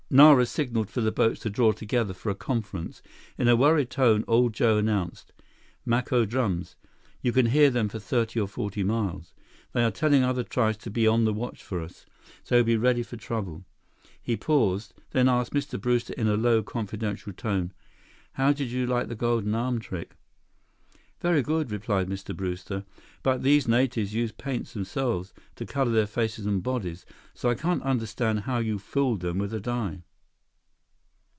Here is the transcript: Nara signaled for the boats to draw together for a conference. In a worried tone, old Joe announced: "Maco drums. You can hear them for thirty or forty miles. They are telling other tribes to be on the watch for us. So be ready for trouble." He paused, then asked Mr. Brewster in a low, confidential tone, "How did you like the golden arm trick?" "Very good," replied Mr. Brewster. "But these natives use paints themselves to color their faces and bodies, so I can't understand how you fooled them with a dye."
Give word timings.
Nara 0.13 0.45
signaled 0.45 0.89
for 0.89 0.99
the 0.99 1.09
boats 1.09 1.39
to 1.39 1.49
draw 1.49 1.71
together 1.71 2.13
for 2.13 2.29
a 2.29 2.35
conference. 2.35 3.01
In 3.37 3.47
a 3.47 3.55
worried 3.55 3.89
tone, 3.89 4.25
old 4.27 4.51
Joe 4.53 4.77
announced: 4.77 5.31
"Maco 5.85 6.25
drums. 6.25 6.75
You 7.21 7.31
can 7.31 7.45
hear 7.45 7.69
them 7.69 7.87
for 7.87 7.97
thirty 7.97 8.37
or 8.37 8.49
forty 8.49 8.83
miles. 8.83 9.33
They 9.71 9.85
are 9.85 9.89
telling 9.89 10.21
other 10.21 10.43
tribes 10.43 10.79
to 10.79 10.91
be 10.91 11.07
on 11.07 11.23
the 11.23 11.31
watch 11.31 11.63
for 11.63 11.79
us. 11.81 12.05
So 12.43 12.61
be 12.61 12.75
ready 12.75 13.03
for 13.03 13.15
trouble." 13.15 13.63
He 14.21 14.35
paused, 14.35 14.93
then 15.11 15.29
asked 15.29 15.53
Mr. 15.53 15.79
Brewster 15.79 16.13
in 16.17 16.27
a 16.27 16.35
low, 16.35 16.61
confidential 16.61 17.31
tone, 17.31 17.71
"How 18.33 18.51
did 18.51 18.69
you 18.69 18.85
like 18.85 19.07
the 19.07 19.15
golden 19.15 19.55
arm 19.55 19.79
trick?" 19.79 20.17
"Very 21.21 21.43
good," 21.43 21.69
replied 21.69 22.09
Mr. 22.09 22.35
Brewster. 22.35 22.83
"But 23.21 23.43
these 23.43 23.67
natives 23.67 24.11
use 24.15 24.31
paints 24.31 24.73
themselves 24.73 25.35
to 25.55 25.67
color 25.67 25.91
their 25.91 26.07
faces 26.07 26.47
and 26.47 26.63
bodies, 26.63 27.05
so 27.35 27.47
I 27.47 27.53
can't 27.53 27.83
understand 27.83 28.39
how 28.41 28.57
you 28.57 28.79
fooled 28.79 29.19
them 29.19 29.37
with 29.37 29.53
a 29.53 29.59
dye." 29.59 30.01